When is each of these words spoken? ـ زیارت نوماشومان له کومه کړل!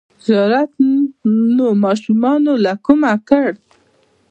ـ 0.17 0.23
زیارت 0.25 0.71
نوماشومان 1.57 2.43
له 2.63 2.73
کومه 2.85 3.11
کړل! 3.27 3.55